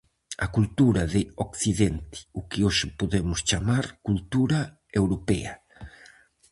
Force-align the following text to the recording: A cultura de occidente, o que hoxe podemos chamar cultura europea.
A 0.45 0.47
cultura 0.55 1.01
de 1.13 1.21
occidente, 1.47 2.17
o 2.39 2.41
que 2.49 2.59
hoxe 2.65 2.85
podemos 2.99 3.39
chamar 3.49 3.85
cultura 4.07 4.59
europea. 4.99 5.53